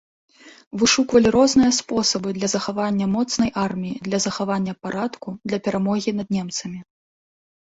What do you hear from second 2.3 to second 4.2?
для захавання моцнай арміі, для